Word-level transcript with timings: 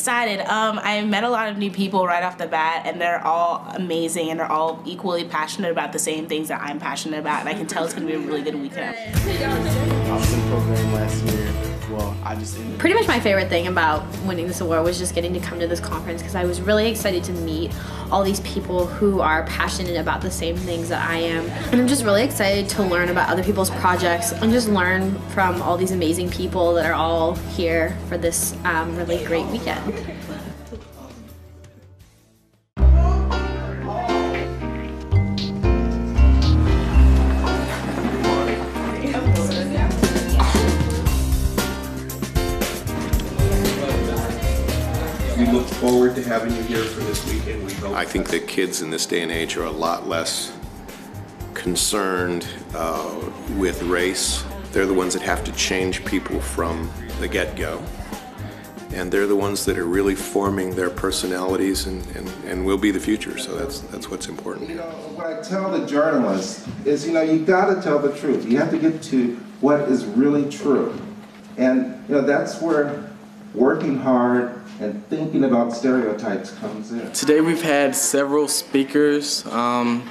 excited. 0.00 0.40
Um, 0.40 0.80
I 0.82 1.02
met 1.02 1.24
a 1.24 1.28
lot 1.28 1.50
of 1.50 1.58
new 1.58 1.70
people 1.70 2.06
right 2.06 2.22
off 2.22 2.38
the 2.38 2.46
bat, 2.46 2.86
and 2.86 2.98
they're 2.98 3.22
all 3.24 3.66
amazing, 3.74 4.30
and 4.30 4.40
they're 4.40 4.50
all 4.50 4.82
equally 4.86 5.24
passionate 5.24 5.70
about 5.70 5.92
the 5.92 5.98
same 5.98 6.26
things 6.26 6.48
that 6.48 6.62
I'm 6.62 6.80
passionate 6.80 7.18
about. 7.18 7.40
And 7.40 7.50
I 7.50 7.54
can 7.54 7.66
tell 7.66 7.84
it's 7.84 7.92
going 7.92 8.06
to 8.06 8.12
be 8.12 8.22
a 8.22 8.26
really 8.26 8.42
good 8.42 8.54
weekend. 8.54 8.96
Program 10.50 10.92
last 10.94 11.22
year. 11.24 11.69
Well, 11.90 12.16
I 12.24 12.36
just. 12.36 12.56
Pretty 12.78 12.94
much 12.94 13.08
my 13.08 13.18
favorite 13.18 13.48
thing 13.48 13.66
about 13.66 14.06
winning 14.20 14.46
this 14.46 14.60
award 14.60 14.84
was 14.84 14.98
just 14.98 15.14
getting 15.14 15.32
to 15.34 15.40
come 15.40 15.58
to 15.58 15.66
this 15.66 15.80
conference 15.80 16.22
because 16.22 16.36
I 16.36 16.44
was 16.44 16.60
really 16.60 16.88
excited 16.88 17.24
to 17.24 17.32
meet 17.32 17.72
all 18.10 18.22
these 18.22 18.40
people 18.40 18.86
who 18.86 19.20
are 19.20 19.44
passionate 19.44 19.96
about 19.96 20.20
the 20.20 20.30
same 20.30 20.56
things 20.56 20.88
that 20.88 21.08
I 21.08 21.16
am. 21.16 21.46
And 21.72 21.80
I'm 21.80 21.88
just 21.88 22.04
really 22.04 22.22
excited 22.22 22.68
to 22.70 22.82
learn 22.82 23.08
about 23.08 23.28
other 23.28 23.42
people's 23.42 23.70
projects 23.70 24.32
and 24.32 24.52
just 24.52 24.68
learn 24.68 25.18
from 25.30 25.60
all 25.62 25.76
these 25.76 25.90
amazing 25.90 26.30
people 26.30 26.74
that 26.74 26.86
are 26.86 26.94
all 26.94 27.34
here 27.34 27.96
for 28.08 28.16
this 28.16 28.56
um, 28.64 28.96
really 28.96 29.24
great 29.24 29.46
weekend. 29.46 29.94
Having 46.30 46.54
you 46.54 46.62
here 46.62 46.84
for 46.84 47.00
this 47.00 47.28
weekend. 47.28 47.66
We 47.66 47.72
hope 47.72 47.92
I 47.92 48.04
think 48.04 48.28
that 48.28 48.46
kids 48.46 48.82
in 48.82 48.90
this 48.90 49.04
day 49.04 49.22
and 49.22 49.32
age 49.32 49.56
are 49.56 49.64
a 49.64 49.70
lot 49.70 50.06
less 50.06 50.56
concerned 51.54 52.46
uh, 52.72 53.32
with 53.56 53.82
race. 53.82 54.44
They're 54.70 54.86
the 54.86 54.94
ones 54.94 55.12
that 55.14 55.22
have 55.22 55.42
to 55.42 55.52
change 55.52 56.04
people 56.04 56.40
from 56.40 56.88
the 57.18 57.26
get-go. 57.26 57.82
And 58.92 59.10
they're 59.10 59.26
the 59.26 59.34
ones 59.34 59.64
that 59.64 59.76
are 59.76 59.86
really 59.86 60.14
forming 60.14 60.76
their 60.76 60.88
personalities 60.88 61.86
and, 61.86 62.06
and, 62.14 62.28
and 62.44 62.64
will 62.64 62.78
be 62.78 62.92
the 62.92 63.00
future. 63.00 63.36
So 63.36 63.56
that's, 63.56 63.80
that's 63.80 64.08
what's 64.08 64.28
important. 64.28 64.68
You 64.68 64.76
know, 64.76 64.90
what 65.16 65.26
I 65.26 65.42
tell 65.42 65.68
the 65.72 65.84
journalists 65.84 66.64
is, 66.84 67.04
you 67.04 67.12
know, 67.12 67.22
you 67.22 67.44
got 67.44 67.74
to 67.74 67.82
tell 67.82 67.98
the 67.98 68.16
truth. 68.16 68.48
You 68.48 68.56
have 68.58 68.70
to 68.70 68.78
get 68.78 69.02
to 69.02 69.34
what 69.60 69.80
is 69.80 70.04
really 70.04 70.48
true. 70.48 70.96
And, 71.56 72.04
you 72.08 72.14
know, 72.14 72.20
that's 72.20 72.62
where 72.62 73.10
working 73.54 73.98
hard 73.98 74.60
and 74.80 75.06
thinking 75.08 75.44
about 75.44 75.72
stereotypes 75.72 76.52
comes 76.52 76.92
in. 76.92 77.12
Today 77.12 77.40
we've 77.40 77.62
had 77.62 77.94
several 77.94 78.48
speakers, 78.48 79.44
um, 79.46 80.08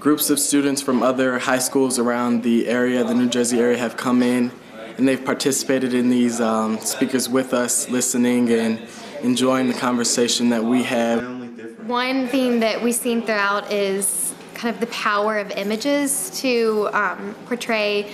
groups 0.00 0.30
of 0.30 0.38
students 0.38 0.82
from 0.82 1.02
other 1.02 1.38
high 1.38 1.58
schools 1.58 1.98
around 1.98 2.42
the 2.42 2.66
area, 2.68 3.04
the 3.04 3.14
New 3.14 3.28
Jersey 3.28 3.58
area, 3.60 3.78
have 3.78 3.96
come 3.96 4.22
in 4.22 4.50
and 4.96 5.08
they've 5.08 5.24
participated 5.24 5.92
in 5.92 6.08
these 6.08 6.40
um, 6.40 6.78
speakers 6.78 7.28
with 7.28 7.52
us, 7.52 7.88
listening 7.88 8.50
and 8.50 8.80
enjoying 9.22 9.68
the 9.68 9.74
conversation 9.74 10.50
that 10.50 10.62
we 10.62 10.82
have. 10.84 11.22
One 11.86 12.28
thing 12.28 12.60
that 12.60 12.82
we've 12.82 12.94
seen 12.94 13.22
throughout 13.22 13.70
is 13.72 14.34
kind 14.54 14.74
of 14.74 14.80
the 14.80 14.86
power 14.86 15.38
of 15.38 15.50
images 15.52 16.30
to 16.40 16.88
um, 16.92 17.34
portray 17.46 18.10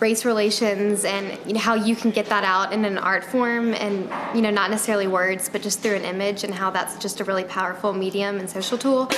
race 0.00 0.24
relations 0.24 1.04
and 1.04 1.38
you 1.46 1.52
know 1.52 1.60
how 1.60 1.74
you 1.74 1.96
can 1.96 2.10
get 2.10 2.26
that 2.26 2.44
out 2.44 2.72
in 2.72 2.84
an 2.84 2.98
art 2.98 3.24
form 3.24 3.74
and 3.74 4.08
you 4.34 4.40
know 4.40 4.50
not 4.50 4.70
necessarily 4.70 5.08
words 5.08 5.48
but 5.48 5.60
just 5.60 5.80
through 5.80 5.94
an 5.94 6.04
image 6.04 6.44
and 6.44 6.54
how 6.54 6.70
that's 6.70 6.96
just 6.98 7.20
a 7.20 7.24
really 7.24 7.44
powerful 7.44 7.92
medium 7.92 8.38
and 8.38 8.48
social 8.48 8.78
tool. 8.78 9.08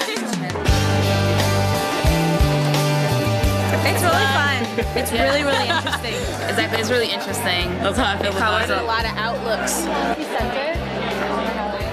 It's 3.83 4.03
really 4.03 4.27
fun. 4.27 4.51
It's 4.97 5.13
really, 5.13 5.43
really 5.43 5.69
interesting. 5.69 6.15
Exactly, 6.49 6.81
it's 6.81 6.91
really 6.91 7.11
interesting. 7.11 7.69
That's 7.79 7.99
how 7.99 8.15
I 8.15 8.19
feel 8.19 8.37
about 8.37 8.63
it. 8.63 8.71
a 8.71 8.83
lot 8.83 9.05
of 9.05 9.13
outlooks. 9.17 9.85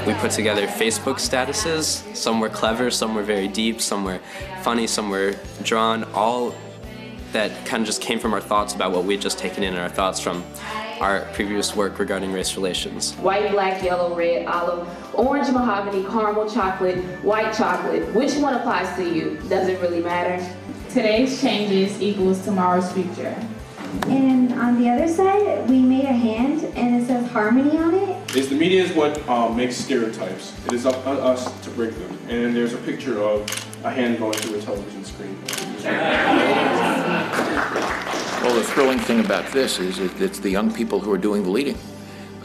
We 0.06 0.14
put 0.14 0.32
together 0.32 0.68
Facebook 0.68 1.16
statuses. 1.16 2.16
Some 2.16 2.40
were 2.40 2.50
clever, 2.50 2.92
some 2.92 3.14
were 3.14 3.24
very 3.24 3.48
deep, 3.48 3.82
some 3.82 4.06
were 4.06 4.20
funny, 4.62 4.88
some 4.88 5.10
were 5.10 5.36
drawn, 5.64 6.06
all 6.14 6.54
that 7.34 7.66
kind 7.66 7.82
of 7.82 7.88
just 7.88 8.02
came 8.02 8.20
from 8.20 8.34
our 8.34 8.42
thoughts 8.42 8.74
about 8.74 8.92
what 8.92 9.04
we 9.04 9.14
had 9.14 9.22
just 9.22 9.38
taken 9.38 9.64
in 9.64 9.74
and 9.74 9.82
our 9.82 9.90
thoughts 9.90 10.20
from 10.20 10.44
our 11.00 11.22
previous 11.34 11.76
work 11.76 12.00
regarding 12.00 12.32
race 12.32 12.56
relations. 12.56 13.14
White, 13.16 13.52
black, 13.52 13.84
yellow, 13.84 14.16
red, 14.16 14.48
olive, 14.48 14.88
orange, 15.14 15.52
mahogany, 15.52 16.04
caramel, 16.04 16.50
chocolate, 16.50 16.98
white 17.24 17.54
chocolate. 17.54 18.14
Which 18.16 18.36
one 18.36 18.56
applies 18.56 18.96
to 18.96 19.04
you? 19.04 19.40
Does 19.50 19.68
it 19.68 19.80
really 19.82 20.02
matter? 20.02 20.44
Today's 20.90 21.40
changes 21.40 22.02
equals 22.02 22.44
tomorrow's 22.44 22.92
future. 22.92 23.36
And 24.08 24.54
on 24.54 24.82
the 24.82 24.90
other 24.90 25.08
side, 25.08 25.70
we 25.70 25.80
made 25.80 26.06
a 26.06 26.14
hand 26.14 26.64
and 26.76 27.02
it 27.02 27.08
says 27.08 27.30
harmony 27.32 27.78
on 27.78 27.94
it. 27.94 28.36
Is 28.36 28.50
the 28.50 28.56
media 28.56 28.84
is 28.84 28.92
what 28.94 29.28
um, 29.30 29.56
makes 29.56 29.76
stereotypes. 29.76 30.54
It 30.66 30.74
is 30.74 30.86
up 30.86 31.04
to 31.04 31.10
us 31.10 31.60
to 31.62 31.70
break 31.72 31.94
them. 31.96 32.18
And 32.30 32.56
there's 32.56 32.74
a 32.74 32.78
picture 32.78 33.22
of 33.22 33.46
a 33.88 33.92
hand 33.92 34.20
going 34.20 34.34
through 34.34 34.60
a 34.60 34.62
television 34.62 35.04
screen. 35.06 35.38
Well, 38.44 38.56
the 38.56 38.64
thrilling 38.64 39.00
thing 39.00 39.20
about 39.22 39.48
this 39.52 39.80
is 39.80 40.00
it- 40.00 40.22
it's 40.22 40.40
the 40.40 40.50
young 40.50 40.72
people 40.72 41.00
who 41.00 41.12
are 41.12 41.18
doing 41.18 41.44
the 41.44 41.50
leading. 41.50 41.78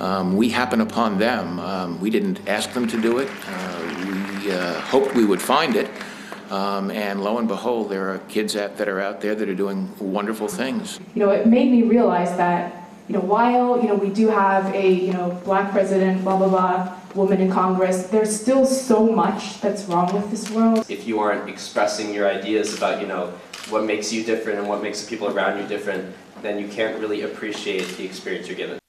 Um, 0.01 0.37
We 0.37 0.49
happen 0.51 0.81
upon 0.81 1.19
them. 1.19 1.59
Um, 1.61 2.01
We 2.01 2.11
didn't 2.11 2.41
ask 2.49 2.73
them 2.73 2.87
to 2.89 2.97
do 3.01 3.19
it. 3.19 3.29
Uh, 3.29 4.43
We 4.45 4.53
uh, 4.53 4.81
hoped 4.91 5.15
we 5.15 5.25
would 5.25 5.41
find 5.43 5.77
it. 5.77 5.89
Um, 6.51 6.91
And 6.91 7.23
lo 7.23 7.39
and 7.39 7.49
behold, 7.49 7.91
there 7.91 8.09
are 8.11 8.19
kids 8.29 8.57
out- 8.57 8.77
that 8.79 8.89
are 8.89 9.01
out 9.01 9.21
there 9.21 9.35
that 9.35 9.49
are 9.49 9.55
doing 9.55 9.89
wonderful 9.99 10.49
things. 10.49 10.99
you 11.15 11.25
know, 11.25 11.31
it 11.31 11.47
made 11.47 11.71
me 11.71 11.83
realize 11.83 12.37
that, 12.37 12.82
you 13.13 13.19
know, 13.19 13.25
while, 13.27 13.79
you 13.79 13.89
know, 13.89 13.95
we 13.95 14.09
do 14.09 14.29
have 14.29 14.75
a, 14.75 14.91
you 14.91 15.13
know, 15.13 15.39
black 15.45 15.71
president, 15.71 16.25
blah, 16.25 16.39
blah, 16.39 16.49
blah, 16.49 16.97
woman 17.15 17.43
in 17.43 17.51
Congress, 17.51 18.07
there's 18.07 18.35
still 18.35 18.65
so 18.65 19.07
much 19.07 19.61
that's 19.61 19.85
wrong 19.85 20.15
with 20.15 20.31
this 20.31 20.51
world. 20.51 20.87
If 20.89 21.07
you 21.07 21.21
aren't 21.21 21.47
expressing 21.47 22.15
your 22.15 22.27
ideas 22.27 22.75
about, 22.75 23.03
you 23.03 23.07
know, 23.07 23.27
what 23.69 23.85
makes 23.85 24.15
you 24.15 24.25
different 24.25 24.61
and 24.61 24.67
what 24.67 24.83
makes 24.83 25.03
the 25.03 25.11
people 25.11 25.29
around 25.29 25.61
you 25.61 25.69
different, 25.69 26.15
then 26.41 26.59
you 26.59 26.69
can't 26.69 26.99
really 27.01 27.21
appreciate 27.21 27.87
the 27.99 28.05
experience 28.07 28.49
you're 28.49 28.57
given. 28.57 28.82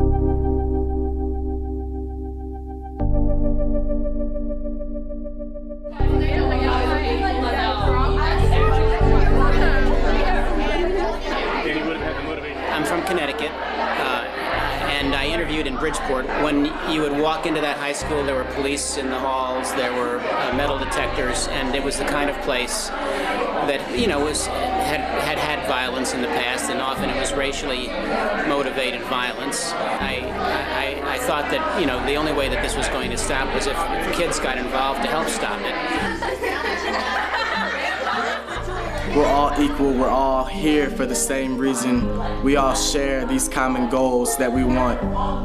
Bridgeport. 15.83 16.25
When 16.41 16.67
you 16.89 17.01
would 17.01 17.11
walk 17.19 17.45
into 17.45 17.59
that 17.59 17.75
high 17.75 17.91
school, 17.91 18.23
there 18.23 18.35
were 18.35 18.49
police 18.53 18.95
in 18.95 19.09
the 19.09 19.19
halls, 19.19 19.69
there 19.75 19.91
were 19.91 20.19
uh, 20.19 20.55
metal 20.55 20.79
detectors, 20.79 21.49
and 21.49 21.75
it 21.75 21.83
was 21.83 21.97
the 21.97 22.05
kind 22.05 22.29
of 22.29 22.38
place 22.44 22.88
that 22.88 23.99
you 23.99 24.07
know 24.07 24.23
was 24.23 24.47
had 24.47 25.01
had 25.01 25.38
had 25.38 25.67
violence 25.67 26.13
in 26.13 26.22
the 26.22 26.29
past, 26.29 26.72
and 26.72 26.79
often 26.79 27.09
it 27.09 27.19
was 27.19 27.33
racially 27.33 27.88
motivated 28.47 29.01
violence. 29.09 29.73
I, 29.73 30.23
I 31.03 31.16
I 31.16 31.17
thought 31.17 31.52
that 31.52 31.81
you 31.81 31.85
know 31.85 31.99
the 32.05 32.16
only 32.16 32.31
way 32.31 32.47
that 32.47 32.63
this 32.63 32.78
was 32.78 32.87
going 32.87 33.11
to 33.11 33.17
stop 33.17 33.53
was 33.53 33.67
if, 33.67 33.75
if 33.75 34.16
kids 34.16 34.40
got 34.40 34.58
involved 34.58 35.02
to 35.02 35.09
help 35.09 35.28
stop 35.28 35.59
it. 35.59 37.42
We're 39.09 39.26
all 39.26 39.61
equal, 39.61 39.94
we're 39.94 40.08
all 40.08 40.46
here 40.46 40.90
for 40.90 41.05
the 41.05 41.14
same 41.14 41.58
reason. 41.58 42.41
We 42.41 42.55
all 42.55 42.73
share 42.73 43.26
these 43.26 43.47
common 43.47 43.90
goals 43.90 44.38
that 44.38 44.52
we 44.52 44.64
want 44.64 45.00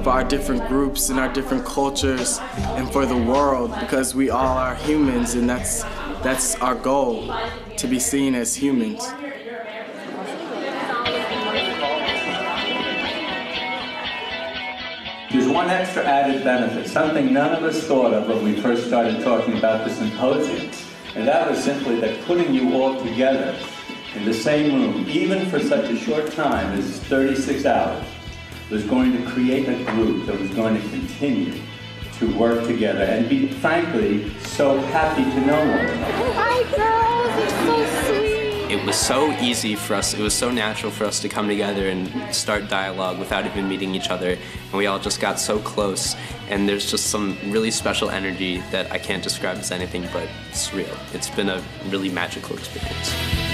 for 0.04 0.10
our 0.10 0.24
different 0.24 0.66
groups 0.68 1.10
and 1.10 1.18
our 1.18 1.30
different 1.30 1.66
cultures 1.66 2.38
and 2.40 2.90
for 2.90 3.04
the 3.04 3.16
world 3.16 3.74
because 3.80 4.14
we 4.14 4.30
all 4.30 4.56
are 4.56 4.74
humans 4.76 5.34
and 5.34 5.50
that's 5.50 5.82
that's 6.22 6.54
our 6.56 6.76
goal 6.76 7.34
to 7.76 7.86
be 7.86 7.98
seen 7.98 8.34
as 8.34 8.54
humans. 8.54 9.06
There's 15.30 15.48
one 15.48 15.68
extra 15.68 16.04
added 16.04 16.42
benefit, 16.42 16.88
something 16.88 17.34
none 17.34 17.54
of 17.54 17.62
us 17.62 17.82
thought 17.82 18.14
of 18.14 18.28
when 18.28 18.42
we 18.44 18.58
first 18.62 18.86
started 18.86 19.22
talking 19.22 19.58
about 19.58 19.86
the 19.86 19.92
symposium, 19.92 20.70
and 21.18 21.26
that 21.26 21.50
was 21.50 21.62
simply 21.64 21.98
that 21.98 22.24
putting 22.26 22.54
you 22.54 22.74
all 22.74 23.02
together 23.02 23.58
in 24.14 24.24
the 24.24 24.32
same 24.32 24.72
room, 24.72 25.04
even 25.08 25.50
for 25.50 25.58
such 25.58 25.90
a 25.90 25.96
short 25.96 26.30
time 26.30 26.78
as 26.78 27.00
36 27.00 27.66
hours, 27.66 28.06
was 28.70 28.84
going 28.84 29.10
to 29.10 29.28
create 29.28 29.68
a 29.68 29.84
group 29.90 30.26
that 30.26 30.38
was 30.38 30.48
going 30.50 30.80
to 30.80 30.88
continue 30.90 31.60
to 32.18 32.38
work 32.38 32.64
together 32.68 33.02
and 33.02 33.28
be, 33.28 33.48
frankly, 33.54 34.32
so 34.38 34.78
happy 34.78 35.24
to 35.24 35.40
know 35.44 35.58
one 35.58 35.86
another. 35.86 36.32
Hi 36.34 36.62
girls, 36.76 37.42
it's 37.42 38.06
so 38.06 38.14
sweet. 38.14 38.27
It 38.70 38.84
was 38.84 38.96
so 38.96 39.32
easy 39.40 39.74
for 39.76 39.94
us, 39.94 40.12
it 40.12 40.20
was 40.20 40.34
so 40.34 40.50
natural 40.50 40.92
for 40.92 41.06
us 41.06 41.20
to 41.20 41.28
come 41.30 41.48
together 41.48 41.88
and 41.88 42.34
start 42.34 42.68
dialogue 42.68 43.18
without 43.18 43.46
even 43.46 43.66
meeting 43.66 43.94
each 43.94 44.10
other. 44.10 44.32
And 44.32 44.72
we 44.74 44.86
all 44.86 44.98
just 44.98 45.22
got 45.22 45.40
so 45.40 45.58
close. 45.58 46.14
And 46.50 46.68
there's 46.68 46.90
just 46.90 47.06
some 47.06 47.38
really 47.46 47.70
special 47.70 48.10
energy 48.10 48.58
that 48.70 48.92
I 48.92 48.98
can't 48.98 49.22
describe 49.22 49.56
as 49.56 49.70
anything 49.70 50.02
but 50.12 50.28
surreal. 50.52 50.98
It's 51.14 51.30
been 51.30 51.48
a 51.48 51.62
really 51.88 52.10
magical 52.10 52.58
experience. 52.58 53.47